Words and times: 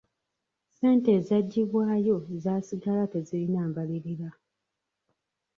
Ssente 0.67 1.09
ezagibwayo 1.19 2.15
zasigala 2.43 3.03
tezirina 3.13 3.61
mbalirira. 3.69 4.29